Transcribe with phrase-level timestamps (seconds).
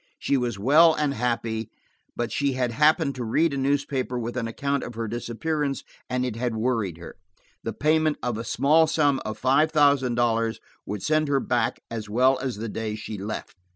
[0.17, 1.69] She was well and happy,
[2.15, 6.25] but she had happened to read a newspaper with an account of her disappearance, and
[6.25, 7.17] it had worried her.
[7.61, 12.09] The payment of a small sum of five thousand dollars would send her back as
[12.09, 13.55] well as the day she left.